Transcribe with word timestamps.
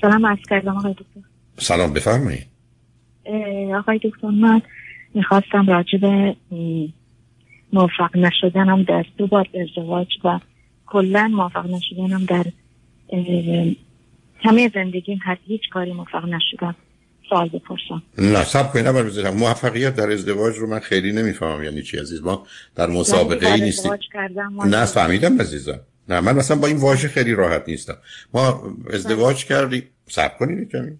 سلام 0.00 0.26
عرض 0.26 0.38
کردم 0.50 0.76
آقای 0.76 0.92
دکتر. 0.92 1.20
سلام 1.58 1.92
بفرمایید. 1.92 2.46
آقای 3.78 4.00
دکتر 4.04 4.28
من 4.28 4.62
می‌خواستم 5.14 5.66
راجع 5.66 5.98
به 5.98 6.36
موفق 7.72 8.16
نشدنم 8.16 8.82
در 8.82 9.04
دو 9.16 9.26
بار 9.26 9.48
ازدواج 9.62 10.06
و 10.24 10.40
کلا 10.86 11.28
موفق 11.28 11.66
نشدنم 11.66 12.24
در 12.24 12.44
همه 14.40 14.70
زندگیم 14.74 15.18
هر 15.22 15.38
هیچ 15.46 15.62
کاری 15.72 15.92
موفق 15.92 16.24
نشدم 16.24 16.74
سوال 17.28 17.48
بپرسم. 17.48 18.02
نه 18.18 18.44
سب 18.44 18.72
کنید 18.72 18.86
اول 18.86 19.02
بزنم 19.02 19.36
موفقیت 19.36 19.96
در 19.96 20.10
ازدواج 20.10 20.56
رو 20.56 20.66
من 20.66 20.78
خیلی 20.78 21.12
نمی‌فهمم. 21.12 21.64
یعنی 21.64 21.82
چی 21.82 21.98
عزیز؟ 21.98 22.22
ما 22.22 22.46
در 22.74 22.86
مسابقه 22.86 23.52
ای 23.52 23.60
نیستیم. 23.60 23.92
نه 24.64 24.84
فهمیدم 24.84 25.40
عزیزم. 25.40 25.80
نه 26.08 26.20
من 26.20 26.36
مثلا 26.36 26.56
با 26.56 26.66
این 26.66 26.76
واژه 26.76 27.08
خیلی 27.08 27.34
راحت 27.34 27.68
نیستم. 27.68 27.96
ما 28.34 28.76
ازدواج 28.92 29.44
کردیم. 29.44 29.82
سب 30.06 30.38
کنید 30.38 30.72
کمی. 30.72 30.98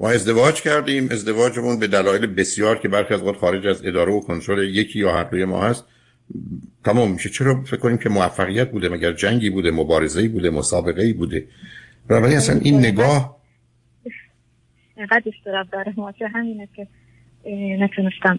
ما 0.00 0.10
ازدواج 0.10 0.62
کردیم. 0.62 1.08
ازدواجمون 1.10 1.78
به 1.78 1.86
دلایل 1.86 2.26
بسیار 2.26 2.78
که 2.78 2.88
برخی 2.88 3.14
از 3.14 3.20
خارج 3.40 3.66
از 3.66 3.86
اداره 3.86 4.12
و 4.12 4.20
کنترل 4.20 4.74
یکی 4.74 4.98
یا 4.98 5.12
هر 5.12 5.24
دوی 5.24 5.44
ما 5.44 5.62
هست 5.62 5.84
تمام 6.84 7.12
میشه. 7.12 7.28
چرا 7.28 7.62
فکر 7.62 7.76
کنیم 7.76 7.98
که 7.98 8.08
موفقیت 8.08 8.70
بوده؟ 8.70 8.88
مگر 8.88 9.12
جنگی 9.12 9.50
بوده؟ 9.50 9.70
مبارزه‌ای 9.70 10.28
بوده؟ 10.28 10.50
مسابقه‌ای 10.50 11.12
بوده؟ 11.12 11.46
بنابراین 12.08 12.36
اصلا 12.36 12.60
این 12.60 12.78
نگاه 12.78 13.40
اینقدر 14.96 15.22
استراب 15.38 15.66
داره 15.72 15.94
مواجه 15.96 16.28
همینه 16.28 16.68
که 16.76 16.86
نتونستم 17.80 18.38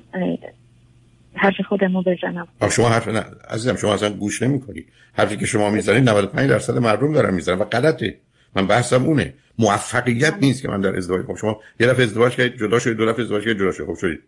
حرف 1.33 1.55
خودمو 1.69 2.03
بزنم. 2.03 2.47
شما 2.71 2.89
حرف 2.89 3.07
نه 3.07 3.25
عزیزم 3.49 3.75
شما 3.75 3.93
اصلا 3.93 4.09
گوش 4.09 4.41
نمی‌کنید 4.41 4.87
حرفی 5.13 5.37
که 5.37 5.45
شما 5.45 5.69
می‌زنید 5.69 6.09
95 6.09 6.49
درصد 6.49 6.77
مردم 6.77 7.13
دارن 7.13 7.33
می‌زنن 7.33 7.59
و 7.59 7.63
غلطه. 7.63 8.17
من 8.55 8.67
بحثم 8.67 9.05
اونه. 9.05 9.33
موفقیت 9.59 10.33
نیست 10.41 10.61
که 10.61 10.67
من 10.67 10.81
در 10.81 10.97
ازدواج 10.97 11.25
خب 11.25 11.37
شما 11.37 11.59
یه 11.79 11.87
دفعه 11.87 12.05
ازدواج 12.05 12.35
کردید 12.35 12.59
جدا 12.59 12.79
شدید 12.79 12.97
دو 12.97 13.05
دفعه 13.05 13.21
ازدواج 13.21 13.43
کردید 13.43 13.61
جدا 13.61 13.71
شدید. 13.71 13.87
خب 13.87 13.97
شدید. 14.01 14.19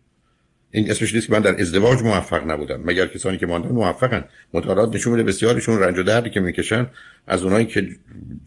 این 0.70 0.90
اسمش 0.90 1.14
نیست 1.14 1.26
که 1.26 1.32
من 1.32 1.40
در 1.40 1.60
ازدواج 1.60 2.02
موفق 2.02 2.50
نبودم. 2.50 2.80
مگر 2.84 3.06
کسانی 3.06 3.38
که 3.38 3.46
ماندن 3.46 3.68
موفقن. 3.68 4.24
مطالعات 4.52 4.94
نشون 4.94 5.12
میده 5.12 5.22
بسیارشون 5.22 5.78
رنج 5.80 5.98
و 5.98 6.02
دردی 6.02 6.30
که 6.30 6.40
می‌کشن 6.40 6.86
از 7.26 7.42
اونایی 7.42 7.66
که 7.66 7.88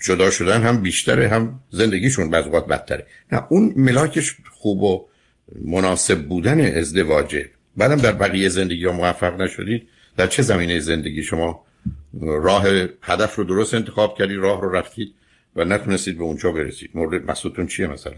جدا 0.06 0.32
شدن 0.32 0.62
هم 0.62 0.82
بیشتره 0.82 1.28
هم 1.28 1.60
زندگیشون 1.70 2.30
بعض 2.30 2.48
وقت 2.48 2.68
بدتره. 2.68 3.06
نه 3.32 3.44
اون 3.50 3.74
ملاکش 3.76 4.36
خوب 4.52 4.84
و 4.84 5.06
مناسب 5.66 6.28
بودن 6.28 6.78
ازدواجه. 6.78 7.50
بعدم 7.78 7.96
در 7.96 8.12
بقیه 8.12 8.50
زندگی 8.50 8.86
ها 8.86 8.92
موفق 8.92 9.42
نشدید؟ 9.42 9.88
در 10.18 10.28
چه 10.28 10.42
زمینه 10.42 10.80
زندگی 10.80 11.24
شما 11.24 11.66
راه 12.22 12.64
هدف 13.02 13.36
رو 13.36 13.44
درست 13.44 13.74
انتخاب 13.74 14.18
کردید 14.18 14.38
راه 14.38 14.62
رو 14.62 14.72
رفتید 14.72 15.16
و 15.56 15.66
نتونستید 15.66 16.18
به 16.18 16.24
اونجا 16.24 16.52
برسید؟ 16.52 16.92
مورد 16.94 17.32
مسئولتون 17.32 17.68
چیه 17.68 17.88
مثلا؟ 17.88 18.16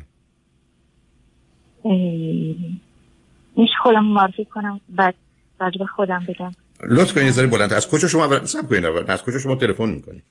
میشه 3.58 3.74
خودم 3.84 4.06
معرفی 4.06 4.46
کنم 4.46 4.82
بعد 4.90 5.16
راجب 5.60 5.86
خودم 5.96 6.26
بگم. 6.28 6.52
لطف 6.84 7.14
کنید 7.14 7.30
زری 7.30 7.48
بلند 7.48 7.74
از 7.74 7.90
کجا 7.90 8.08
شما 8.08 8.26
اول 8.26 8.46
سب 8.46 8.70
کنید 8.70 8.86
اول. 8.86 9.12
از 9.12 9.24
کجا 9.24 9.40
شما 9.40 9.56
تلفن 9.56 9.90
می‌کنید؟ 9.90 10.24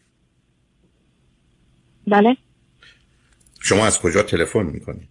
بله. 2.06 2.36
شما 3.60 3.86
از 3.86 4.00
کجا 4.00 4.22
تلفن 4.22 4.62
می‌کنید؟ 4.62 5.08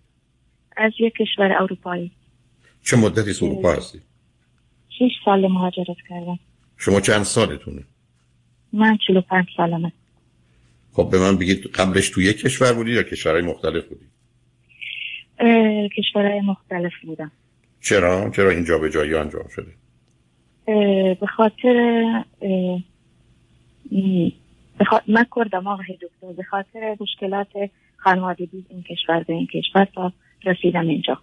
از 0.78 0.92
یک 1.00 1.14
کشور 1.14 1.52
اروپایی. 1.60 2.17
چه 2.84 2.98
مدتی 2.98 3.46
اروپا 3.46 3.74
هستید 3.74 4.02
شش 4.90 5.12
سال 5.26 5.48
مهاجرت 5.48 5.98
کردم. 6.10 6.40
شما 6.78 7.00
چند 7.02 7.24
سالتونه؟ 7.24 7.84
من 8.74 8.98
45 9.08 9.46
سالمه. 9.58 9.92
خب 10.94 11.10
به 11.12 11.20
من 11.20 11.38
بگید 11.38 11.68
قبلش 11.68 12.10
تو 12.10 12.22
یک 12.22 12.40
کشور 12.40 12.74
بودی 12.74 12.92
یا 12.92 13.04
کشورهای 13.04 13.42
مختلف 13.42 13.84
بودی؟ 13.86 14.06
کشورهای 15.98 16.42
مختلف 16.42 16.92
بودم. 17.04 17.32
چرا؟ 17.82 18.30
چرا 18.30 18.50
اینجا 18.50 18.78
به 18.78 18.90
جایی 18.92 19.14
انجام 19.14 19.48
شده؟ 19.56 19.72
به 21.20 21.28
خاطر 21.28 22.24
بخاطر 24.80 25.04
من 25.08 25.26
کردم 25.36 25.68
آقای 25.68 25.98
دکتر. 26.02 26.34
به 26.38 26.44
خاطر 26.44 26.98
مشکلات 27.00 27.48
خانوادگی 27.98 28.66
این 28.70 28.84
کشور 28.84 29.24
به 29.24 29.34
این 29.34 29.48
کشور 29.48 29.86
تا 29.86 30.14
رسیدم 30.46 30.88
اینجا. 30.88 31.22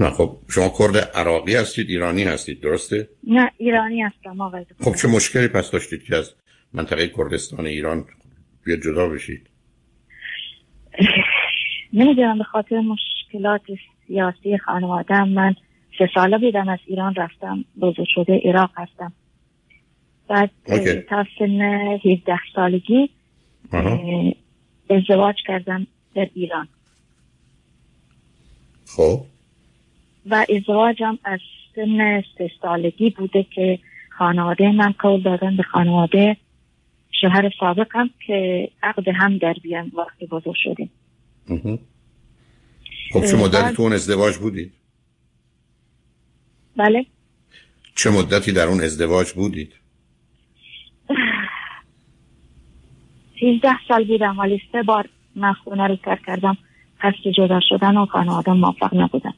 نه 0.00 0.10
خب 0.10 0.36
شما 0.48 0.72
کرد 0.78 0.96
عراقی 0.96 1.56
هستید 1.56 1.88
ایرانی 1.88 2.24
هستید 2.24 2.60
درسته؟ 2.60 3.08
نه 3.26 3.50
ایرانی 3.56 4.02
هستم 4.02 4.40
آقای 4.40 4.64
دکتر. 4.64 4.84
خب 4.84 4.94
چه 4.94 5.08
مشکلی 5.08 5.48
پس 5.48 5.70
داشتید 5.70 6.04
که 6.04 6.16
از 6.16 6.34
منطقه 6.72 7.08
کردستان 7.08 7.66
ایران 7.66 8.04
بیا 8.64 8.76
جدا 8.76 9.08
بشید؟ 9.08 9.50
نمی‌دونم 11.92 12.38
به 12.38 12.44
خاطر 12.44 12.80
مشکلات 12.80 13.62
سیاسی 14.06 14.58
خانواده 14.58 15.24
من 15.24 15.54
سه 15.98 16.08
ساله 16.14 16.38
بودم 16.38 16.68
از 16.68 16.78
ایران 16.86 17.14
رفتم 17.14 17.64
بزرگ 17.80 18.06
شده 18.14 18.40
عراق 18.44 18.70
هستم. 18.76 19.12
بعد 20.28 20.50
تا 21.08 21.24
سن 21.38 21.60
17 22.04 22.38
سالگی 22.54 23.10
ازدواج 24.90 25.36
کردم 25.46 25.86
در 26.14 26.30
ایران. 26.34 26.68
خب. 28.86 29.29
و 30.26 30.46
ازدواجم 30.56 31.18
از 31.24 31.40
سن 31.74 32.22
سه 32.38 32.50
سالگی 32.62 33.10
بوده 33.10 33.46
که 33.54 33.78
خانواده 34.18 34.72
من 34.72 34.94
قول 34.98 35.22
دادن 35.22 35.56
به 35.56 35.62
خانواده 35.62 36.36
شوهر 37.20 37.50
سابقم 37.60 38.10
که 38.26 38.70
عقد 38.82 39.08
هم 39.08 39.38
در 39.38 39.54
بیان 39.62 39.92
وقتی 39.96 40.26
بزرگ 40.26 40.54
شدیم 40.54 40.90
خب 43.12 43.26
چه 43.26 43.36
مدتی 43.36 43.76
تو 43.76 43.82
اون 43.82 43.92
ازدواج 43.92 44.36
بودید؟ 44.36 44.72
بله 46.76 47.06
چه 47.96 48.10
مدتی 48.10 48.52
در 48.52 48.66
اون 48.66 48.80
ازدواج 48.80 49.32
بودید؟ 49.32 49.72
13 53.40 53.68
سال 53.88 54.04
بودم 54.04 54.38
ولی 54.38 54.62
سه 54.72 54.82
بار 54.82 55.08
من 55.36 55.52
خونه 55.52 55.86
رو 55.86 55.96
کردم 56.26 56.56
قصد 57.00 57.30
جدا 57.36 57.60
شدن 57.68 57.96
و 57.96 58.06
خانواده 58.06 58.52
موفق 58.52 58.94
نبودن 58.94 59.32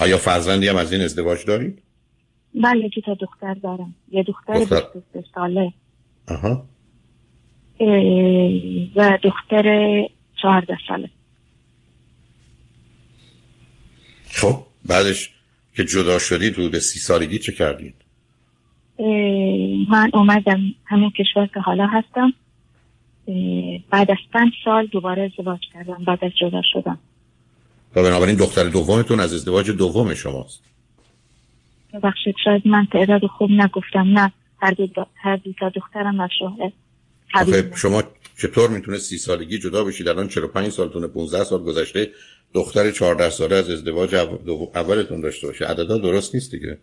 آیا 0.00 0.18
فرزندی 0.18 0.68
هم 0.68 0.76
از 0.76 0.92
این 0.92 1.02
ازدواج 1.02 1.44
دارید؟ 1.46 1.82
بله 2.54 2.88
که 2.88 3.00
تا 3.00 3.14
دختر 3.14 3.54
دارم 3.54 3.94
یه 4.10 4.22
دختر, 4.22 4.54
دختر. 4.54 4.80
23 4.94 5.24
ساله 5.34 5.72
آها. 6.28 6.64
و 8.96 9.18
دختر 9.22 9.64
14 10.42 10.78
ساله 10.88 11.10
خب 14.30 14.62
بعدش 14.84 15.30
که 15.76 15.84
جدا 15.84 16.18
شدید 16.18 16.58
رو 16.58 16.68
به 16.68 16.80
سی 16.80 16.98
سالگی 16.98 17.38
چه 17.38 17.52
کردید؟ 17.52 17.94
من 19.88 20.10
اومدم 20.14 20.60
همین 20.84 21.10
کشور 21.10 21.46
که 21.46 21.60
حالا 21.60 21.86
هستم 21.86 22.32
بعد 23.90 24.10
از 24.10 24.16
پنج 24.32 24.52
سال 24.64 24.86
دوباره 24.86 25.22
ازدواج 25.22 25.60
کردم 25.72 26.04
بعد 26.06 26.24
از 26.24 26.30
جدا 26.40 26.62
شدم 26.72 26.98
و 27.96 28.02
بنابراین 28.02 28.36
دختر 28.36 28.64
دومتون 28.64 29.20
از 29.20 29.34
ازدواج 29.34 29.70
دوم 29.70 30.14
شماست. 30.14 30.60
ببخشید 31.94 32.34
شاید 32.44 32.66
من 32.66 32.86
تعداد 32.92 33.26
خوب 33.26 33.50
نگفتم. 33.50 34.18
نه 34.18 34.32
هر 34.60 34.70
دو, 34.70 35.06
هر 35.14 35.36
دو 35.36 35.52
تا 35.60 35.68
دخترم 35.68 36.20
از 36.20 36.30
شوهر 36.38 36.72
شما 37.76 38.02
چطور 38.38 38.70
می‌تونه 38.70 38.98
سی 38.98 39.18
سالگی 39.18 39.58
جدا 39.58 39.84
بشید؟ 39.84 40.08
الان 40.08 40.28
45 40.28 40.72
سالتونه 40.72 41.06
15 41.06 41.44
سال 41.44 41.62
گذشته 41.62 42.10
دختر 42.54 42.90
14 42.90 43.30
ساله 43.30 43.56
از 43.56 43.70
ازدواج 43.70 44.14
اولتون 44.74 45.20
داشته 45.20 45.46
باشه. 45.46 45.64
عددا 45.66 45.98
درست 45.98 46.34
نیست 46.34 46.50
دیگه. 46.50 46.78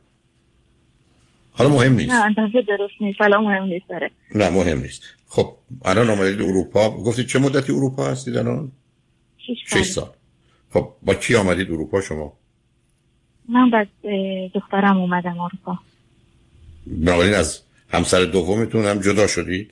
حالا 1.51 1.69
مهم 1.69 1.93
نیست. 1.93 2.11
نه 2.11 2.25
اندازه 2.25 2.61
درست 2.61 2.93
نیست. 3.01 3.21
حالا 3.21 3.41
مهم 3.41 3.63
نیست 3.63 3.85
داره 3.89 4.11
نه 4.35 4.49
مهم 4.49 4.79
نیست. 4.79 5.03
خب 5.27 5.55
الان 5.85 6.09
آمدید 6.09 6.41
اروپا. 6.41 6.89
گفتید 6.89 7.27
چه 7.27 7.39
مدتی 7.39 7.71
اروپا 7.71 8.05
هستید 8.05 8.37
الان؟ 8.37 8.71
شش 9.67 9.83
سال. 9.83 10.09
خب 10.73 10.87
با 11.01 11.13
کی 11.13 11.35
آمدید 11.35 11.71
اروپا 11.71 12.01
شما؟ 12.01 12.33
من 13.49 13.69
بعد 13.69 13.87
دخترم 14.53 14.97
اومدم 14.97 15.39
اروپا. 15.39 15.79
بنابراین 16.87 17.33
از 17.33 17.63
همسر 17.89 18.23
دومتون 18.25 18.85
هم 18.85 18.99
جدا 18.99 19.27
شدید؟ 19.27 19.71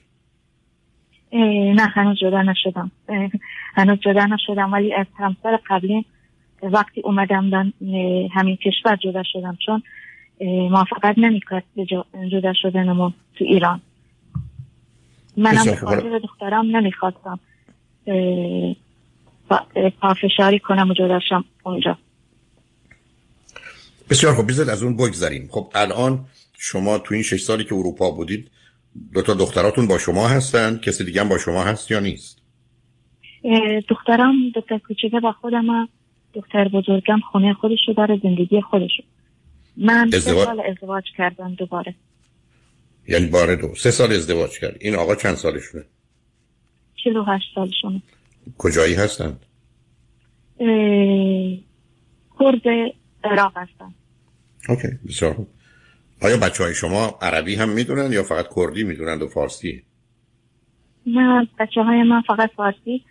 نه 1.75 1.87
هنوز 1.87 2.17
جدا 2.21 2.41
نشدم. 2.41 2.91
هنوز 3.73 3.99
جدا 3.99 4.25
نشدم 4.25 4.73
ولی 4.73 4.93
از 4.93 5.05
همسر 5.17 5.59
قبلی 5.69 6.05
وقتی 6.63 7.01
اومدم 7.01 7.73
همین 8.33 8.55
کشور 8.55 8.95
جدا 8.95 9.23
شدم 9.25 9.57
چون 9.65 9.83
موافقت 10.69 11.17
نمی‌کرد 11.17 11.63
به 11.75 11.85
جدا 12.31 12.53
شدن 12.61 12.91
ما 12.91 13.13
تو 13.35 13.43
ایران. 13.43 13.81
منم 15.37 15.65
به 15.65 15.75
خاطر 15.75 16.19
دخترم 16.19 16.77
نمی‌خواستم. 16.77 17.39
پافشاری 20.01 20.59
کنم 20.59 20.89
و 20.89 20.93
جدا 20.93 21.19
شم 21.29 21.45
اونجا. 21.63 21.97
بسیار 24.09 24.35
خب 24.35 24.47
بیزد 24.47 24.69
از 24.69 24.83
اون 24.83 24.95
بگذاریم 24.95 25.47
خب 25.51 25.71
الان 25.75 26.25
شما 26.57 26.97
تو 26.97 27.13
این 27.13 27.23
شش 27.23 27.41
سالی 27.41 27.63
که 27.63 27.75
اروپا 27.75 28.11
بودید 28.11 28.51
دو 29.13 29.21
تا 29.21 29.33
دختراتون 29.33 29.87
با 29.87 29.97
شما 29.97 30.27
هستن. 30.27 30.77
کسی 30.77 31.03
دیگه 31.03 31.21
هم 31.21 31.29
با 31.29 31.37
شما 31.37 31.63
هست 31.63 31.91
یا 31.91 31.99
نیست؟ 31.99 32.41
دخترم 33.89 34.33
دختر 34.55 34.77
کوچکه 34.77 35.19
با 35.19 35.31
خودم 35.31 35.89
دختر 36.33 36.67
بزرگم 36.67 37.19
خونه 37.31 37.53
خودشو 37.53 37.93
داره 37.97 38.19
زندگی 38.23 38.61
خودشو. 38.61 39.03
من 39.77 40.09
ازدواج... 40.13 40.37
سه 40.37 40.45
سال 40.45 40.61
ازدواج 40.69 41.03
کردم 41.17 41.55
دوباره. 41.55 41.95
یعنی 43.07 43.25
بار 43.25 43.55
دو. 43.55 43.75
سه 43.75 43.91
سال 43.91 44.11
ازدواج 44.11 44.59
کرد. 44.59 44.77
این 44.79 44.95
آقا 44.95 45.15
چند 45.15 45.35
سالشونه؟ 45.35 45.85
چلو 47.03 47.23
هشت 47.23 47.45
سالشونه. 47.55 48.01
کجایی 48.57 48.95
هستند 48.95 49.45
کرد 52.39 52.61
عراق 53.23 53.57
هستن. 53.57 53.93
اوکی 54.69 54.87
بسیار 55.07 55.47
آیا 56.21 56.37
بچه 56.37 56.63
های 56.63 56.73
شما 56.73 57.17
عربی 57.21 57.55
هم 57.55 57.69
می‌دونن 57.69 58.11
یا 58.11 58.23
فقط 58.23 58.45
کردی 58.55 58.83
می‌دونن 58.83 59.21
و 59.21 59.27
فارسی؟ 59.27 59.83
نه 61.05 61.47
بچه 61.59 61.81
های 61.81 62.03
من 62.03 62.21
فقط 62.21 62.49
فارسی 62.57 63.05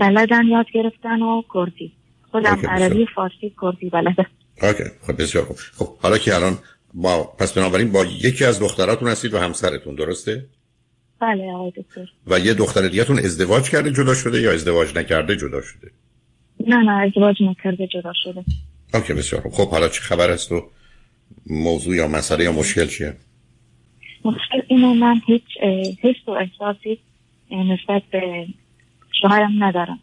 بلدن 0.00 0.46
یاد 0.46 0.66
گرفتن 0.74 1.22
و 1.22 1.42
کردی. 1.54 1.92
خودم 2.30 2.58
عربی 2.68 3.06
فارسی 3.14 3.54
کردی 3.62 3.90
بلدن 3.90 4.26
اوکی 4.62 4.84
خب 5.06 5.22
بسیار 5.22 5.44
خوب. 5.44 5.56
خب 5.56 5.96
حالا 5.98 6.18
که 6.18 6.34
الان 6.34 6.58
با 6.94 7.24
پس 7.38 7.52
بنابراین 7.52 7.92
با 7.92 8.04
یکی 8.04 8.44
از 8.44 8.60
دختراتون 8.60 9.08
هستید 9.08 9.34
و 9.34 9.38
همسرتون 9.38 9.94
درسته؟ 9.94 10.46
بله 11.20 11.52
آقای 11.52 11.72
دکتر. 11.76 12.08
و 12.26 12.38
یه 12.38 12.54
دختر 12.54 12.88
دیگهتون 12.88 13.18
ازدواج 13.18 13.70
کرده 13.70 13.92
جدا 13.92 14.14
شده 14.14 14.40
یا 14.40 14.52
ازدواج 14.52 14.98
نکرده 14.98 15.36
جدا 15.36 15.62
شده؟ 15.62 15.90
نه 16.66 16.76
نه 16.76 16.92
ازدواج 16.92 17.42
نکرده 17.42 17.86
جدا 17.86 18.12
شده. 18.24 18.44
اوکی 18.94 19.14
بسیار 19.14 19.42
خب 19.52 19.70
حالا 19.70 19.88
چه 19.88 20.00
خبر 20.00 20.30
است 20.30 20.52
و 20.52 20.70
موضوع 21.46 21.96
یا 21.96 22.08
مسئله 22.08 22.44
یا 22.44 22.52
مشکل 22.52 22.86
چیه؟ 22.86 23.16
مشکل 24.24 24.62
اینه 24.68 24.94
من 24.94 25.20
هیچ 25.26 25.42
حس 26.02 26.28
و 26.28 26.30
احساسی 26.30 26.98
نسبت 27.50 28.02
به 28.10 28.46
شوهرم 29.22 29.64
ندارم. 29.64 29.98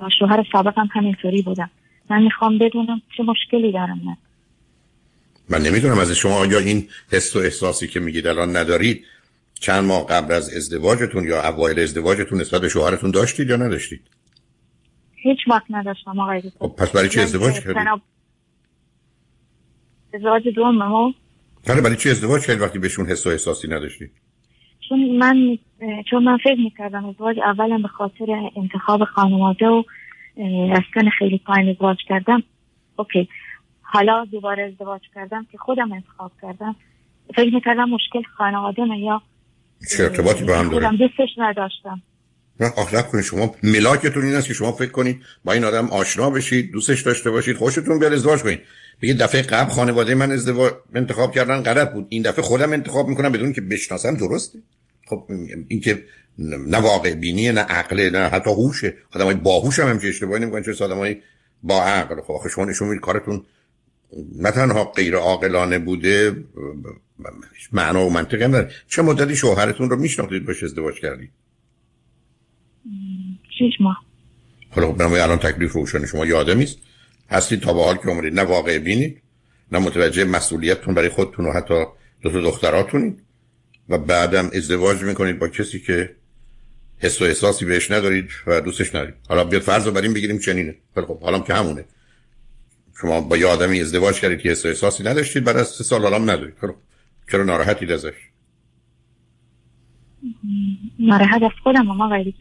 با 0.00 0.08
شوهر 0.18 0.44
سابقم 0.52 0.88
همینطوری 0.92 1.42
بودم. 1.42 1.70
من 2.10 2.22
می‌خوام 2.22 2.58
بدونم 2.58 3.02
چه 3.16 3.22
مشکلی 3.22 3.72
دارم 3.72 4.00
من. 4.04 4.16
من 5.48 5.62
نمی‌دونم 5.62 5.98
از 5.98 6.12
شما 6.12 6.34
آیا 6.34 6.58
این 6.58 6.88
حس 7.12 7.36
و 7.36 7.38
احساسی 7.38 7.88
که 7.88 8.00
میگید 8.00 8.26
الان 8.26 8.56
ندارید 8.56 9.04
چند 9.60 9.84
ماه 9.84 10.06
قبل 10.06 10.32
از 10.32 10.56
ازدواجتون 10.56 11.24
یا 11.24 11.48
اوایل 11.48 11.80
ازدواجتون 11.80 12.40
نسبت 12.40 12.60
به 12.60 12.68
شوهرتون 12.68 13.10
داشتید 13.10 13.50
یا 13.50 13.56
نداشتید؟ 13.56 14.00
هیچ 15.14 15.38
وقت 15.48 15.64
نداشتم 15.70 16.20
آقای 16.20 16.42
خب 16.58 16.74
پس 16.78 16.92
برای 16.92 17.08
چی 17.08 17.20
ازدواج 17.20 17.54
کردید؟ 17.60 18.02
ازدواج 20.14 20.48
دوم 20.48 20.76
ما 20.76 21.14
حالا 21.68 21.80
برای 21.80 21.96
چی 21.96 22.10
ازدواج 22.10 22.46
کردید 22.46 22.62
وقتی 22.62 22.78
بهشون 22.78 23.06
حس 23.06 23.26
و 23.26 23.30
احساسی 23.30 23.68
نداشتید؟ 23.68 24.10
چون 24.88 25.16
من 25.18 25.58
چون 26.10 26.24
من 26.24 26.38
فکر 26.44 26.60
می‌کردم 26.60 27.04
ازدواج 27.04 27.38
اولا 27.38 27.78
به 27.78 27.88
خاطر 27.88 28.50
انتخاب 28.56 29.04
خانواده 29.04 29.66
و 29.66 29.82
اسکن 30.72 31.10
خیلی 31.18 31.38
پایین 31.38 31.68
ازدواج 31.68 31.98
کردم. 32.08 32.42
اوکی. 32.96 33.28
حالا 33.82 34.24
دوباره 34.24 34.62
ازدواج 34.62 35.00
کردم 35.14 35.46
که 35.52 35.58
خودم 35.58 35.92
انتخاب 35.92 36.32
کردم. 36.42 36.76
فکر 37.36 37.54
می‌کردم 37.54 37.88
مشکل 37.88 38.22
خانواده 38.36 38.84
من 38.84 38.96
یا 38.96 39.22
چه 39.90 40.02
ارتباطی 40.02 40.44
با 40.44 40.58
هم 40.58 40.68
داره؟ 40.70 40.90
دوستش 40.90 41.28
نداشتم. 41.38 42.02
نه 42.60 42.72
آخ 42.76 43.02
کنید 43.10 43.24
شما. 43.24 43.54
ملاکتون 43.62 44.24
این 44.24 44.34
است 44.34 44.46
که 44.46 44.54
شما 44.54 44.72
فکر 44.72 44.90
کنید 44.90 45.20
با 45.44 45.52
این 45.52 45.64
آدم 45.64 45.88
آشنا 45.90 46.30
بشید 46.30 46.72
دوستش 46.72 47.02
داشته 47.02 47.30
باشید 47.30 47.56
خوشتون 47.56 47.98
بیاد 47.98 48.12
ازدواج 48.12 48.42
کنید. 48.42 48.60
بگید 49.02 49.18
دفعه 49.18 49.42
قبل 49.42 49.70
خانواده 49.70 50.14
من 50.14 50.32
ازدواج 50.32 50.72
انتخاب 50.94 51.34
کردن 51.34 51.62
غلط 51.62 51.92
بود. 51.92 52.06
این 52.08 52.22
دفعه 52.22 52.42
خودم 52.42 52.72
انتخاب 52.72 53.08
می‌کنم 53.08 53.32
بدون 53.32 53.52
که 53.52 53.60
بشناسم 53.60 54.14
درسته؟ 54.14 54.58
خب 55.06 55.24
این 55.68 55.80
که 55.80 56.04
نه 56.38 56.78
واقع 56.78 57.14
بینی 57.14 57.52
نه 57.52 57.60
عقله 57.60 58.10
نه 58.10 58.18
حتی 58.18 58.50
هوشه. 58.50 58.94
آدمای 59.14 59.34
باهوش 59.34 59.78
هم 59.78 59.88
همچین 59.88 60.10
اشتباهی 60.10 60.42
نمی‌کنن 60.42 60.62
چه 60.62 60.84
آدمای 60.84 61.16
با 61.62 61.82
عقل. 61.82 62.20
خب 62.20 62.32
آخه 62.32 62.48
شما 62.48 62.64
نشون 62.64 62.88
می‌دید 62.88 63.02
کارتون 63.02 63.44
نه 64.38 64.50
تنها 64.50 64.84
غیر 64.84 65.16
عاقلانه 65.16 65.78
بوده 65.78 66.44
معنا 67.72 68.06
و 68.06 68.10
منطقی 68.10 68.44
هم 68.44 68.50
داره 68.50 68.70
چه 68.88 69.02
مدتی 69.02 69.36
شوهرتون 69.36 69.90
رو 69.90 69.96
میشناختید 69.96 70.46
باش 70.46 70.62
ازدواج 70.62 70.94
کردید؟ 70.94 71.30
شش 73.58 73.80
ماه. 73.80 73.96
حالا 74.70 74.92
خب 74.92 75.00
الان 75.00 75.38
تکلیف 75.38 75.72
روشن 75.72 76.06
شما 76.06 76.26
یادم 76.26 76.60
است 76.60 76.78
هستید 77.30 77.60
تا 77.60 77.72
به 77.72 77.84
حال 77.84 77.96
که 77.96 78.08
عمرید 78.08 78.34
نه 78.34 78.42
واقع 78.42 78.78
بینید 78.78 79.22
نه 79.72 79.78
متوجه 79.78 80.24
مسئولیتتون 80.24 80.94
برای 80.94 81.08
خودتون 81.08 81.46
و 81.46 81.52
حتی 81.52 81.84
دو 82.22 82.30
تا 82.30 82.40
دختراتونید 82.40 83.22
و 83.88 83.98
بعدم 83.98 84.50
ازدواج 84.54 85.02
می‌کنید 85.02 85.38
با 85.38 85.48
کسی 85.48 85.80
که 85.80 86.16
حس 86.98 87.22
و 87.22 87.24
احساسی 87.24 87.64
بهش 87.64 87.90
ندارید 87.90 88.28
و 88.46 88.60
دوستش 88.60 88.88
ندارید. 88.88 89.14
حالا 89.28 89.44
بیاد 89.44 89.62
فرض 89.62 89.86
رو 89.86 89.92
بریم 89.92 90.14
بگیریم 90.14 90.38
چنینه. 90.38 90.74
خب 90.94 91.20
حالا 91.20 91.38
که 91.38 91.54
همونه. 91.54 91.84
شما 93.00 93.20
با 93.20 93.36
یه 93.36 93.46
آدمی 93.46 93.80
ازدواج 93.80 94.20
کردید 94.20 94.40
که 94.40 94.48
احساسی 94.48 95.04
نداشتید 95.04 95.44
بعد 95.44 95.56
از 95.56 95.68
سه 95.68 95.84
سال 95.84 96.02
حالا 96.02 96.18
ندارید. 96.18 96.54
خب 96.60 96.74
چرا 97.32 97.44
ناراحتید 97.44 97.92
ازش؟ 97.92 98.14
ناراحت 100.98 101.42
از 101.42 101.50
خودم 101.62 101.82
ما 101.86 102.08
غیری 102.08 102.34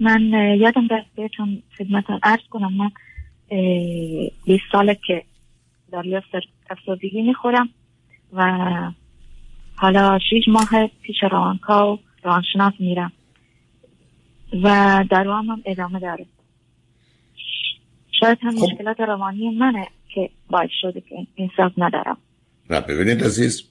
من 0.00 0.32
یادم 0.60 0.86
دست 0.86 1.06
بهتون 1.16 1.62
خدمتان 1.78 2.20
عرض 2.22 2.40
کنم. 2.50 2.72
من 2.74 2.90
20 4.44 4.62
ساله 4.72 4.98
که 5.06 5.24
داریاس 5.92 6.24
افسردگی 6.70 7.22
می‌خورم 7.22 7.68
و 8.32 8.92
حالا 9.76 10.18
6 10.18 10.48
ماه 10.48 10.90
پیش 11.02 11.16
روانکا 11.22 11.94
و 11.94 11.98
روانشناس 12.22 12.74
میرم 12.78 13.12
و 14.62 15.04
داروام 15.10 15.46
هم 15.50 15.62
ادامه 15.64 16.00
داره. 16.00 16.26
شاید 18.20 18.38
هم 18.42 18.50
خب. 18.50 18.64
مشکلات 18.64 19.00
روانی 19.00 19.58
منه 19.58 19.86
که 20.14 20.30
باعث 20.50 20.70
شده 20.82 21.00
که 21.00 21.16
انصاف 21.38 21.72
ندارم 21.78 22.16
نه 22.70 22.80
ببینید 22.80 23.24
عزیز 23.24 23.62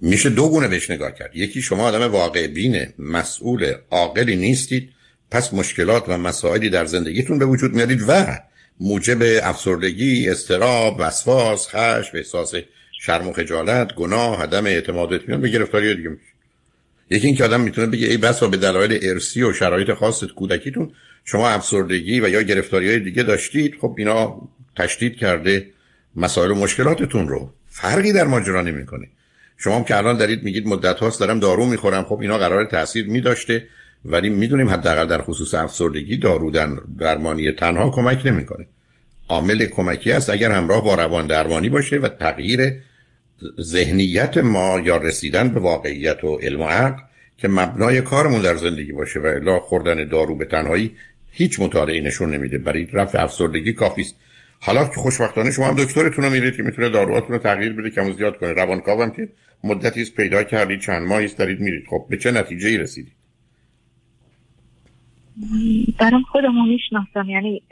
میشه 0.00 0.30
دو 0.30 0.48
گونه 0.48 0.68
بهش 0.68 0.90
نگاه 0.90 1.14
کرد 1.14 1.36
یکی 1.36 1.62
شما 1.62 1.82
آدم 1.82 2.12
واقع 2.12 2.46
بینه 2.46 2.94
مسئول 2.98 3.72
عاقلی 3.90 4.36
نیستید 4.36 4.90
پس 5.30 5.54
مشکلات 5.54 6.08
و 6.08 6.18
مسائلی 6.18 6.70
در 6.70 6.84
زندگیتون 6.84 7.38
به 7.38 7.46
وجود 7.46 7.72
میارید 7.72 8.00
و 8.08 8.26
موجب 8.80 9.18
افسردگی، 9.42 10.28
استراب، 10.28 10.96
وسواس، 10.98 11.68
خشم، 11.68 12.16
احساس 12.16 12.54
شرم 13.00 13.28
و 13.28 13.32
خجالت، 13.32 13.94
گناه، 13.94 14.42
عدم 14.42 14.66
اعتماد 14.66 15.12
اطمینان 15.12 15.40
به 15.40 15.48
گرفتاری 15.48 15.96
دیگه 15.96 16.08
میشه. 16.08 16.35
یکی 17.10 17.26
اینکه 17.26 17.44
آدم 17.44 17.60
می‌تونه 17.60 17.86
بگه 17.86 18.08
ای 18.08 18.16
بسا 18.16 18.48
به 18.48 18.56
دلایل 18.56 18.98
ارسی 19.02 19.42
و 19.42 19.52
شرایط 19.52 19.92
خاص 19.92 20.24
کودکیتون 20.24 20.90
شما 21.24 21.48
افسردگی 21.48 22.20
و 22.20 22.28
یا 22.28 22.42
گرفتاری 22.42 22.88
های 22.88 23.00
دیگه 23.00 23.22
داشتید 23.22 23.74
خب 23.80 23.94
اینا 23.98 24.48
تشدید 24.76 25.16
کرده 25.16 25.66
مسائل 26.16 26.50
و 26.50 26.54
مشکلاتتون 26.54 27.28
رو. 27.28 27.52
فرقی 27.68 28.12
در 28.12 28.24
ماجرا 28.24 28.62
نمی‌کنه. 28.62 29.08
شما 29.58 29.76
هم 29.76 29.84
که 29.84 29.96
الان 29.96 30.16
دارید 30.16 30.42
میگید 30.42 30.66
مدت 30.66 30.98
هاست 30.98 31.20
دارم 31.20 31.40
دارو 31.40 31.66
می‌خورم 31.66 32.04
خب 32.04 32.20
اینا 32.20 32.38
قرار 32.38 32.64
تاثیر 32.64 33.06
میداشته 33.06 33.66
ولی 34.04 34.28
می‌دونیم 34.28 34.68
حداقل 34.68 35.06
در 35.06 35.22
خصوص 35.22 35.54
افسردگی 35.54 36.16
دارو 36.16 36.50
درمانی 36.98 37.52
تنها 37.52 37.90
کمک 37.90 38.26
نمی‌کنه. 38.26 38.66
عامل 39.28 39.66
کمکی 39.66 40.12
است 40.12 40.30
اگر 40.30 40.52
همراه 40.52 40.84
با 40.84 40.94
روان 40.94 41.26
درمانی 41.26 41.68
باشه 41.68 41.96
و 41.96 42.08
تغییر 42.08 42.72
ذهنیت 43.60 44.38
ما 44.38 44.80
یا 44.80 44.96
رسیدن 44.96 45.48
به 45.48 45.60
واقعیت 45.60 46.24
و 46.24 46.36
علم 46.36 46.60
و 46.60 46.64
عقل 46.64 47.02
که 47.38 47.48
مبنای 47.48 48.00
کارمون 48.00 48.42
در 48.42 48.56
زندگی 48.56 48.92
باشه 48.92 49.20
و 49.20 49.26
الا 49.26 49.60
خوردن 49.60 50.08
دارو 50.08 50.36
به 50.36 50.44
تنهایی 50.44 50.96
هیچ 51.30 51.60
مطالعه 51.60 52.00
نشون 52.00 52.34
نمیده. 52.34 52.58
برای 52.58 52.86
رفع 52.92 53.22
افسردگی 53.22 53.72
کافی 53.72 54.00
است. 54.00 54.16
حالا 54.60 54.84
که 54.84 54.94
خوشبختانه 54.94 55.50
شما 55.50 55.66
هم 55.68 55.74
دکترتون 55.74 56.24
رو 56.24 56.30
میرید 56.30 56.56
که 56.56 56.62
می‌تونه 56.62 56.88
داروهاتون 56.88 57.32
رو 57.32 57.38
تغییر 57.38 57.72
بده 57.72 57.90
کم 57.90 58.12
زیاد 58.12 58.38
کنه. 58.38 58.52
روانکاو 58.52 59.02
هم 59.02 59.10
که 59.10 59.28
مدتی 59.64 60.04
پیدا 60.16 60.42
کردید 60.42 60.80
چند 60.80 61.08
ماهی 61.08 61.28
دارید 61.28 61.60
میرید. 61.60 61.84
خب 61.90 62.06
به 62.10 62.16
چه 62.16 62.30
نتیجه 62.30 62.68
ای 62.68 62.78
رسیدید؟ 62.78 63.12
برام 65.98 66.22
خودم 66.22 66.54
رو 66.56 66.66
می‌شناسم. 66.66 67.30
یعنی 67.30 67.62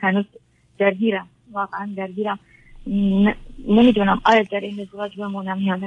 هنوز 0.00 0.24
درگیرم. 0.78 1.28
واقعا 1.52 1.90
درگیرم. 1.96 2.38
نمی‌دونم. 3.68 4.20
آیا 4.24 4.42
در 4.42 4.60
این 4.60 4.80
ازدواج 4.80 5.16
بمونم. 5.16 5.60
یا 5.60 5.78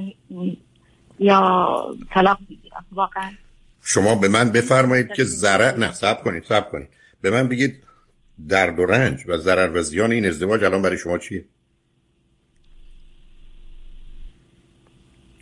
یا 1.19 1.95
طلاق 2.09 2.39
بگیرم. 2.49 2.85
واقعا. 2.91 3.31
شما 3.81 4.15
به 4.15 4.27
من 4.27 4.49
بفرمایید 4.49 5.13
که 5.13 5.23
ضرر 5.23 5.77
نه 5.77 5.91
صبر 5.91 6.21
کنید 6.23 6.43
صبر 6.43 6.69
کنید. 6.69 6.89
به 7.21 7.31
من 7.31 7.47
بگید 7.47 7.83
درد 8.47 8.79
و 8.79 8.85
رنج 8.85 9.23
و 9.27 9.37
ضرر 9.37 9.77
و 9.77 9.81
زیان 9.81 10.11
این 10.11 10.25
ازدواج 10.25 10.63
الان 10.63 10.81
برای 10.81 10.97
شما 10.97 11.17
چیه؟ 11.17 11.45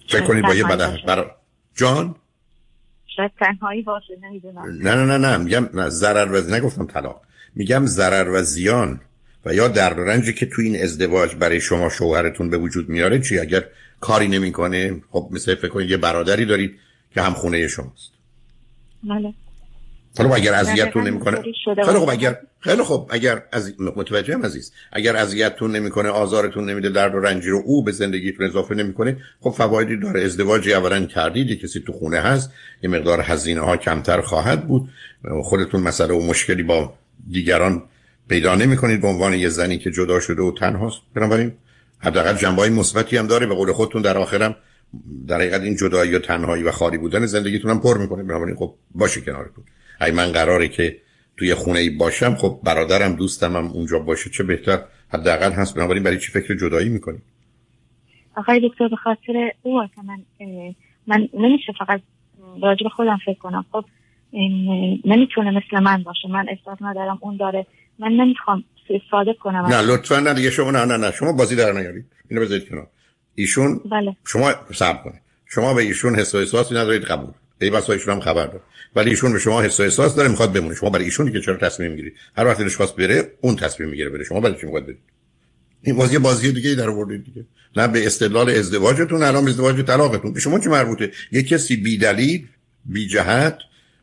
فکر 0.09 0.27
کنید 0.27 0.43
با 0.43 0.55
یه 0.55 0.63
بدن 0.63 0.97
برای 1.07 1.25
جان؟ 1.75 2.15
شاید 3.15 3.31
تنهایی 3.39 3.81
باشه 3.81 4.17
نمی‌دونم. 4.21 4.62
نه 4.62 4.95
نه 4.95 5.05
نه 5.05 5.17
نه. 5.17 5.38
میگم 5.38 5.69
نه 5.74 5.89
ضرر 5.89 6.31
و 6.31 6.55
نگفتم 6.55 6.88
طلاق. 6.88 7.21
میگم 7.55 7.85
ضرر 7.85 8.29
و 8.29 8.41
زیان. 8.41 9.01
و 9.46 9.54
یا 9.54 9.68
درد 9.68 10.00
و 10.00 10.04
رنجی 10.04 10.34
که 10.34 10.46
تو 10.46 10.62
این 10.62 10.84
ازدواج 10.84 11.36
برای 11.36 11.62
شما 11.62 11.90
شوهرتون 11.90 12.50
به 12.50 12.58
وجود 12.58 12.90
میاره 12.90 13.20
چی؟ 13.20 13.40
اگر 13.40 13.64
کاری 14.00 14.28
نمی‌کنه 14.28 15.02
خب 15.10 15.30
مثل 15.32 15.56
فکر 15.56 15.68
کنید 15.68 15.90
یه 15.90 15.98
برادری 15.98 16.46
دارید 16.46 16.80
که 17.14 17.22
هم 17.22 17.34
خونه 17.34 17.68
شماست. 17.68 18.12
بله. 19.04 19.34
حالا 20.18 20.36
اگر 20.36 20.54
اذیتتون 20.54 21.08
نمی‌کنه 21.08 21.42
خیلی 21.86 22.00
خب 22.00 22.10
اگر 22.10 22.38
خیلی 22.60 22.84
خب 22.84 23.10
اگر 23.12 23.44
از 23.52 23.74
متوجهم 23.80 24.46
عزیز. 24.46 24.72
اگر 24.92 25.16
اذیتتون 25.16 25.75
نمی‌کنه 25.75 26.10
آزارتون 26.10 26.70
نمیده 26.70 26.90
درد 26.90 27.16
و 27.16 27.20
رنجی 27.20 27.50
رو 27.50 27.62
او 27.66 27.84
به 27.84 27.92
زندگیتون 27.92 28.46
اضافه 28.46 28.75
نمی‌کنه 28.75 29.18
خب 29.40 29.50
فوایدی 29.50 29.98
داره. 29.98 30.22
ازدواجی 30.22 30.74
اولا 30.74 31.06
کردید 31.06 31.62
کسی 31.62 31.80
تو 31.80 31.94
خونه 31.94 32.20
هست 32.20 32.52
یه 32.84 32.90
مقدار 32.90 33.22
هزینه 33.22 33.62
ها 33.62 33.78
کمتر 33.78 34.22
خواهد 34.22 34.68
بود. 34.68 34.90
خودتون 35.44 35.82
مسئله 35.82 36.14
و 36.14 36.22
مشکلی 36.22 36.64
با 36.64 36.94
دیگران 37.32 37.84
پیدا 38.29 38.55
نمی‌کنید 38.55 39.01
به 39.01 39.08
عنوان 39.08 39.34
یه 39.34 39.50
زنی 39.50 39.77
که 39.77 39.91
جدا 39.91 40.20
شده 40.20 40.41
و 40.41 40.51
تنهاست. 40.51 41.01
بنابراین 41.15 41.51
حداقل 42.00 42.34
جنبه 42.34 42.70
مثبتی 42.70 43.17
هم 43.17 43.27
داره 43.27 43.46
به 43.46 43.55
قول 43.55 43.72
خودتون 43.72 44.01
در 44.01 44.17
آخرم 44.17 44.55
در 45.27 45.36
حقیقت 45.36 45.62
این 45.62 45.75
جدایی 45.75 46.15
و 46.15 46.20
تنهایی 46.20 46.63
و 46.63 46.72
خالی 46.72 46.98
بودن 46.98 47.25
زندگیتون 47.25 47.72
هم 47.72 47.79
پر 47.79 47.98
می‌کنه. 47.98 48.24
بنابراین 48.24 48.55
خب 48.55 48.74
باشه 48.96 49.22
کنارتون. 49.22 49.63
اگه 50.00 50.13
من 50.13 50.32
قراره 50.32 50.67
که 50.67 50.98
توی 51.38 51.53
خونه 51.53 51.79
ای 51.79 51.89
باشم 51.89 52.36
خب 52.36 52.60
برادرم 52.63 53.15
دوستم 53.15 53.55
هم 53.55 53.67
اونجا 53.67 54.00
باشه 54.00 54.29
چه 54.29 54.44
بهتر. 54.44 54.79
حداقل 55.10 55.51
هست. 55.51 55.75
بنابراین 55.75 56.03
برای 56.03 56.20
چی 56.20 56.32
فکر 56.32 56.55
جدایی 56.55 56.89
می‌کنی؟ 56.89 57.17
آقای 58.38 58.70
دکتر 58.70 58.88
به 58.88 58.96
خاطر 58.96 59.51
او 59.62 59.88
که 59.96 60.01
من 60.01 60.17
من 61.08 61.29
نمیشه 61.34 61.74
فقط 61.79 62.01
راجع 62.63 62.88
خودم 62.96 63.17
فکر 63.25 63.39
کنم. 63.39 63.65
خب 63.72 63.86
نمی‌تونه 65.05 65.51
مثل 65.51 65.84
من 65.84 66.03
باشه. 66.03 66.27
من 66.27 66.46
احساس 66.50 66.77
ندارم 66.82 67.17
اون 67.22 67.38
داره 67.38 67.65
من 68.00 68.12
نمی‌خوام 68.12 68.64
استفاده 68.90 69.34
کنم 69.34 69.66
نه 69.66 69.82
لطفا 69.82 70.20
نه 70.20 70.34
دیگه 70.34 70.50
شما 70.50 70.72
نه 70.72 70.86
نه 70.86 70.98
نه. 70.98 71.12
شما 71.12 71.32
بازی 71.32 71.56
در 71.56 71.72
نیارید. 71.72 72.06
اینو 72.30 72.42
بذارید 72.42 72.70
کنار. 72.70 72.88
ایشون 73.36 73.82
بله. 73.92 74.16
شما 74.28 74.54
صبر 74.74 75.04
کنید. 75.04 75.22
شما 75.46 75.74
به 75.74 75.82
ایشون 75.82 76.16
حس 76.16 76.36
و 76.36 76.38
احساسی 76.38 76.75
ندارید 76.75 77.04
قبول. 77.04 77.32
ای 77.62 77.70
بسا 77.70 77.94
ایشون 77.94 78.14
هم 78.14 78.20
خبر 78.20 78.46
داره. 78.48 78.62
ولی 78.96 79.10
ایشون 79.10 79.34
به 79.34 79.40
شما 79.40 79.62
حس 79.62 79.80
و 79.80 79.84
احساس 79.84 80.16
داره 80.16 80.30
می‌خواد 80.30 80.54
بمونه. 80.54 80.75
شما 80.75 80.90
برای 80.90 81.06
ایشون 81.06 81.32
که 81.32 81.42
چرا 81.42 81.56
تصمیم 81.56 81.92
می‌گیرید 81.92 82.14
هر 82.38 82.46
وقت 82.46 82.60
دلش 82.60 82.75
خواست 82.75 82.96
بره 82.96 83.32
اون 83.42 83.56
تصمیم 83.56 83.90
می‌گیره 83.90 84.10
بره. 84.10 84.24
شما 84.24 84.40
برای 84.40 84.56
چی 84.56 84.66
می‌خواد 84.66 84.84
برید؟ 84.84 85.00
این 85.82 85.96
بازی 85.96 86.18
بازی 86.18 86.52
دیگه 86.52 86.75
در 86.75 86.90
آوردید 86.90 87.24
دیگه. 87.24 87.46
نه 87.75 87.88
به 87.88 88.06
استدلال 88.06 88.50
ازدواجتون 88.50 89.24
الان 89.24 89.48
ازدواج 89.48 89.82
طلاقتون. 89.82 90.34
به 90.34 90.40
شما 90.40 90.60
چه 90.60 90.70
مربوطه؟ 90.70 91.12
یه 91.32 91.44
کسی 91.44 91.75
بی 91.75 91.98
دلیل 91.98 92.48
بی 92.86 93.08
جهت 93.08 93.58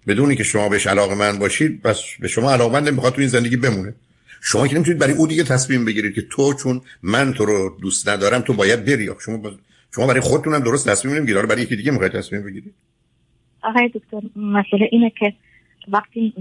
بدونی 0.07 0.37
که 0.37 0.45
شما 0.45 0.69
بهش 0.69 0.87
علاقه 0.87 1.15
من 1.15 1.39
باشید 1.39 1.83
بس 1.83 2.03
به 2.21 2.29
شما 2.29 2.53
علاقه 2.53 2.81
من 2.81 2.91
می‌خواد 2.91 3.13
تو 3.13 3.21
این 3.21 3.29
زندگی 3.29 3.57
بمونه. 3.57 3.95
شما 4.41 4.69
که 4.69 4.75
نمی‌تونید 4.75 5.01
برای 5.01 5.15
او 5.15 5.27
دیگه 5.27 5.45
تصمیم 5.45 5.85
بگیرید 5.85 6.15
که 6.15 6.23
تو 6.23 6.55
چون 6.55 6.81
من 7.03 7.33
تو 7.33 7.45
رو 7.45 7.79
دوست 7.83 8.09
ندارم 8.09 8.41
تو 8.41 8.53
باید 8.53 8.85
بری. 8.85 9.11
شما 9.25 9.51
شما 9.95 10.07
برای 10.07 10.21
خودتون 10.21 10.55
هم 10.55 10.61
درست 10.61 10.89
تصمیم 10.89 11.15
نمی‌گیرید. 11.15 11.47
برای 11.47 11.63
یکی 11.63 11.77
دیگه 11.77 11.91
می‌خواید 11.91 12.13
تصمیم 12.13 12.43
بگیرید. 12.43 12.75
آقای 13.63 13.89
دکتر 13.89 14.21
مسئله 14.37 14.89
اینه 14.93 15.13
که 15.19 15.33
وقتی 15.89 16.35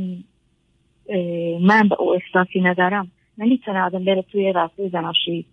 من 1.62 1.90
به 1.90 1.96
او 2.00 2.14
احساسی 2.14 2.62
ندارم 2.62 3.12
نمی‌تونه 3.38 3.80
آدم 3.80 4.06
بره 4.06 4.26
توی 4.32 4.54
راسته 4.54 4.90
زناشویی. 4.90 5.46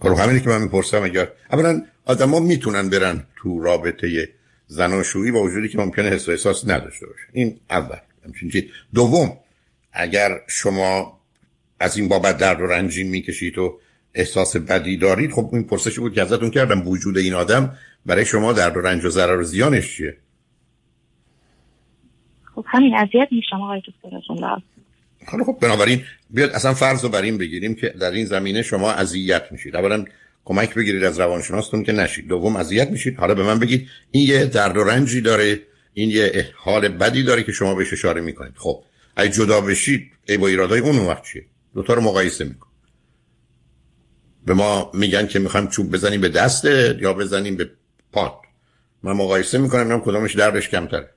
خب 0.00 0.08
همینی 0.08 0.40
که 0.40 0.48
من 0.48 0.62
می‌پرسم 0.62 1.02
اگر 1.02 1.28
اولا 1.52 1.82
ها 2.06 2.40
می‌تونن 2.40 2.90
برن 2.90 3.24
تو 3.36 3.60
رابطه 3.60 4.28
زناشویی 4.70 5.30
با 5.30 5.42
وجودی 5.42 5.68
که 5.68 5.78
ممکنه 5.78 6.08
حس 6.08 6.28
و 6.28 6.30
احساس 6.30 6.68
نداشته 6.68 7.06
باشه. 7.06 7.24
این 7.32 7.60
اول. 7.70 7.96
همچین 8.24 8.64
دوم 8.94 9.38
اگر 9.92 10.30
شما 10.48 11.20
از 11.80 11.96
این 11.96 12.08
بابت 12.08 12.38
درد 12.38 12.60
و 12.60 12.66
رنجین 12.66 13.08
می‌کشید 13.08 13.58
و 13.58 13.80
احساس 14.14 14.56
بدی 14.56 14.96
دارید 14.96 15.32
خب 15.32 15.50
این 15.52 15.64
پرسشی 15.64 16.00
بود 16.00 16.14
که 16.14 16.22
ازتون 16.22 16.50
کردم 16.50 16.88
وجود 16.88 17.18
این 17.18 17.34
آدم 17.34 17.76
برای 18.06 18.24
شما 18.24 18.52
درد 18.52 18.76
و 18.76 18.80
رنج 18.80 19.04
و 19.04 19.08
ضرر 19.08 19.40
و 19.40 19.42
زیانش 19.42 19.96
چیه؟ 19.96 20.16
خب 22.54 22.64
همین 22.66 22.94
اذیت 22.94 23.28
میشم 23.30 23.62
آقای 23.62 23.80
دکتر 23.80 24.62
حالا 25.26 25.44
خب 25.44 25.58
بنابراین 25.60 26.02
بیاد 26.30 26.50
اصلا 26.50 26.74
فرض 26.74 27.04
رو 27.04 27.08
بر 27.08 27.22
این 27.22 27.38
بگیریم 27.38 27.74
که 27.74 27.88
در 27.88 28.10
این 28.10 28.26
زمینه 28.26 28.62
شما 28.62 28.92
اذیت 28.92 29.52
میشید. 29.52 29.76
اولا 29.76 30.04
کمک 30.44 30.74
بگیرید 30.74 31.04
از 31.04 31.20
روانشناستون 31.20 31.84
که 31.84 31.92
نشید. 31.92 32.28
دوم 32.28 32.56
اذیت 32.56 32.90
میشید. 32.90 33.16
حالا 33.16 33.34
به 33.34 33.42
من 33.42 33.58
بگید 33.58 33.88
این 34.10 34.28
یه 34.28 34.44
درد 34.44 34.76
و 34.76 34.84
رنجی 34.84 35.20
داره. 35.20 35.60
این 35.94 36.10
یه 36.10 36.50
حال 36.56 36.88
بدی 36.88 37.22
داره 37.22 37.42
که 37.42 37.52
شما 37.52 37.74
بهش 37.74 37.92
اشاره 37.92 38.20
می‌کنید. 38.20 38.54
خب 38.56 38.84
اگه 39.16 39.30
جدا 39.30 39.60
بشید 39.60 40.10
ای 40.28 40.36
با 40.36 40.46
ایرادای 40.46 40.80
اون 40.80 40.98
وقت 40.98 41.24
چیه؟ 41.24 41.44
دوتا 41.74 41.94
رو 41.94 42.00
مقایسه 42.00 42.44
میکن 42.44 42.70
به 44.46 44.54
ما 44.54 44.90
میگن 44.94 45.26
که 45.26 45.38
می‌خوایم 45.38 45.68
چوب 45.68 45.90
بزنیم 45.90 46.20
به 46.20 46.28
دسته 46.28 46.98
یا 47.00 47.14
بزنیم 47.14 47.56
به 47.56 47.70
پات 48.12 48.34
من 49.02 49.12
مقایسه 49.12 49.58
می‌کنم 49.58 49.92
نم 49.92 50.00
کدامش 50.00 50.36
دردش 50.36 50.68
کمتره. 50.68 51.10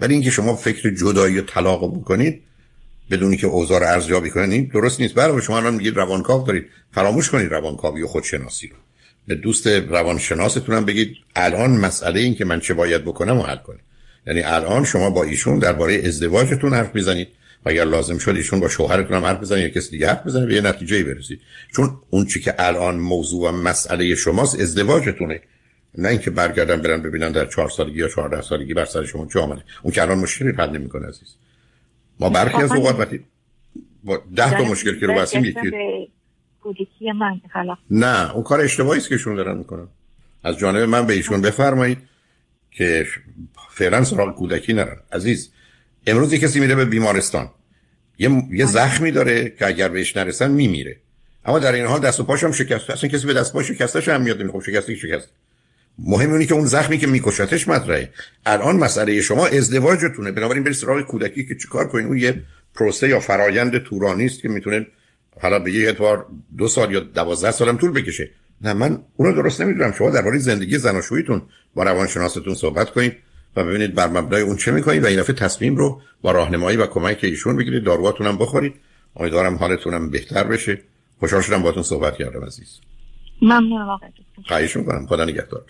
ولی 0.00 0.14
اینکه 0.14 0.30
شما 0.30 0.56
فکر 0.56 0.90
جدایی 0.90 1.38
و 1.38 1.42
طلاق 1.42 1.96
بکنید 2.00 2.42
بدونی 3.10 3.36
که 3.36 3.46
اوضاع 3.46 3.80
رو 3.80 3.86
ارزیابی 3.86 4.30
کنید 4.30 4.72
درست 4.72 5.00
نیست. 5.00 5.14
برای 5.14 5.42
شما 5.42 5.56
الان 5.56 5.74
میگید 5.74 5.96
روانکاو 5.96 6.46
دارید. 6.46 6.66
فراموش 6.92 7.30
کنید 7.30 7.50
روانکاوی 7.50 8.02
و 8.02 8.06
خودشناسی 8.06 8.66
رو. 8.66 8.76
به 9.26 9.34
دوست 9.34 9.66
روانشناستون 9.66 10.76
هم 10.76 10.84
بگید 10.84 11.16
الان 11.36 11.70
مسئله 11.70 12.20
این 12.20 12.34
که 12.34 12.44
من 12.44 12.60
چه 12.60 12.74
باید 12.74 13.04
بکنم 13.04 13.38
و 13.38 13.42
حل 13.42 13.56
کنید. 13.56 13.80
یعنی 14.26 14.42
الان 14.42 14.84
شما 14.84 15.10
با 15.10 15.24
ایشون 15.24 15.58
درباره 15.58 16.02
ازدواجتون 16.04 16.74
حرف 16.74 16.94
می‌زنید 16.94 17.28
و 17.64 17.68
اگر 17.68 17.84
لازم 17.84 18.18
شد 18.18 18.36
ایشون 18.36 18.60
با 18.60 18.68
شوهرتون 18.68 19.16
هم 19.16 19.24
حرف 19.24 19.40
بزنید 19.40 19.62
یا 19.62 19.68
کسی 19.68 19.90
دیگه 19.90 20.08
حرف 20.08 20.26
بزنه 20.26 20.46
به 20.46 20.54
یه 20.54 20.60
نتیجه 20.60 21.04
برسید. 21.04 21.40
چون 21.74 22.00
اون 22.10 22.26
چی 22.26 22.40
که 22.40 22.54
الان 22.58 22.96
موضوع 22.96 23.48
و 23.48 23.52
مسئله 23.52 24.14
شماست 24.14 24.60
ازدواجتونه. 24.60 25.40
نه 25.98 26.08
اینکه 26.08 26.30
برگردن 26.30 26.82
برن 26.82 27.02
ببینن 27.02 27.32
در 27.32 27.46
چهار 27.46 27.68
سالگی 27.68 27.98
یا 27.98 28.08
چهارده 28.08 28.42
سالگی 28.42 28.74
بر 28.74 28.84
سر 28.84 29.04
شما 29.04 29.26
چه 29.32 29.38
اون 29.38 29.92
که 29.92 30.02
الان 30.02 30.18
مشکلی 30.18 30.52
حل 30.52 30.70
نمی‌کنه 30.70 31.06
عزیز. 31.06 31.34
ما 32.20 32.28
برخی 32.28 32.62
از 32.62 32.72
اوقات 32.72 32.98
وقتی 32.98 33.20
با 34.04 34.22
ده 34.36 34.50
تا 34.50 34.64
مشکل 34.64 35.00
که 35.00 35.06
رو 35.06 35.14
بسیم 35.14 35.44
یکی 35.44 35.70
نه 37.90 38.34
اون 38.34 38.42
کار 38.42 38.60
اشتباهی 38.60 38.98
است 38.98 39.08
که 39.08 39.14
ایشون 39.14 39.34
دارن 39.34 39.58
می‌کنن. 39.58 39.88
از 40.44 40.58
جانب 40.58 40.82
من 40.82 41.06
به 41.06 41.12
ایشون 41.14 41.40
بفرمایید 41.40 41.98
که 42.70 43.06
فعلا 43.70 44.04
سراغ 44.04 44.36
کودکی 44.36 44.72
نرن. 44.72 44.96
عزیز 45.12 45.50
امروز 46.06 46.34
کسی 46.34 46.60
میره 46.60 46.74
به 46.74 46.84
بیمارستان. 46.84 47.50
یه, 48.18 48.42
یه 48.50 48.66
زخمی 48.66 49.10
داره 49.10 49.50
که 49.50 49.66
اگر 49.66 49.88
بهش 49.88 50.16
نرسن 50.16 50.50
میمیره. 50.50 50.96
اما 51.44 51.58
در 51.58 51.72
این 51.72 51.84
حال 51.84 52.00
دست 52.00 52.20
و 52.20 52.24
پاش 52.24 52.44
هم 52.44 52.52
شکسته 52.52 52.92
اصلا 52.92 53.10
کسی 53.10 53.26
به 53.26 53.34
دست 53.34 53.52
پاش 53.52 53.68
شکستش 53.68 54.08
هم 54.08 54.22
میاد 54.22 54.50
خب 54.50 54.60
شکسته 54.60 54.94
شکست. 54.94 55.28
مهم 55.98 56.32
اینه 56.32 56.46
که 56.46 56.54
اون 56.54 56.64
زخمی 56.64 56.98
که 56.98 57.06
میکشتش 57.06 57.68
مطرحه. 57.68 58.10
الان 58.46 58.76
مسئله 58.76 59.20
شما 59.20 59.46
ازدواجتونه. 59.46 60.32
بنابراین 60.32 60.64
برید 60.64 60.76
سراغ 60.76 61.00
کودکی 61.00 61.46
که 61.46 61.54
چیکار 61.54 61.88
کنین 61.88 62.06
اون 62.06 62.18
یه 62.18 62.42
پروسه 62.74 63.08
یا 63.08 63.20
فرایند 63.20 63.78
طولانی 63.78 64.26
است 64.26 64.42
که 64.42 64.48
می‌تونه 64.48 64.86
حالا 65.40 65.58
به 65.58 65.72
یه 65.72 65.86
اعتبار 65.86 66.26
دو 66.58 66.68
سال 66.68 66.92
یا 66.92 67.00
دوازده 67.00 67.50
سالم 67.50 67.76
طول 67.76 67.90
بکشه. 67.90 68.30
نه 68.60 68.72
من 68.72 69.02
اونو 69.16 69.32
درست 69.32 69.60
نمی‌دونم. 69.60 69.92
شما 69.92 70.10
درباره 70.10 70.38
زندگی 70.38 70.78
زناشوییتون 70.78 71.42
با 71.74 71.82
روانشناستون 71.82 72.54
صحبت 72.54 72.90
کنید 72.90 73.16
و 73.56 73.64
ببینید 73.64 73.94
بر 73.94 74.06
مبنای 74.06 74.42
اون 74.42 74.56
چه 74.56 74.70
می‌کنید 74.70 75.04
و 75.04 75.06
این 75.06 75.20
دفعه 75.20 75.36
تصمیم 75.36 75.76
رو 75.76 76.00
با 76.22 76.32
راهنمایی 76.32 76.76
و 76.76 76.86
کمک 76.86 77.18
ایشون 77.22 77.56
بگیرید. 77.56 77.84
داروهاتون 77.84 78.26
هم 78.26 78.38
بخورید. 78.38 78.74
امیدوارم 79.16 79.54
حالتون 79.54 79.94
هم 79.94 80.10
بهتر 80.10 80.44
بشه. 80.44 80.78
خوشحال 81.20 81.42
شدم 81.42 81.62
باهاتون 81.62 81.82
صحبت 81.82 82.16
کردم 82.16 82.44
عزیز. 82.44 82.78
ممنونم 83.42 83.88
آقای 83.88 84.08
خواهش 84.48 84.76
می‌کنم. 84.76 85.06
خدا 85.06 85.24
نگهدار. 85.24 85.64